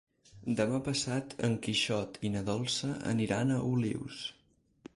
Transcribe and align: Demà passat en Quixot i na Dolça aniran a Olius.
Demà 0.59 0.77
passat 0.85 1.35
en 1.49 1.57
Quixot 1.67 2.17
i 2.29 2.31
na 2.37 2.43
Dolça 2.47 2.91
aniran 3.13 3.53
a 3.57 3.61
Olius. 3.75 4.23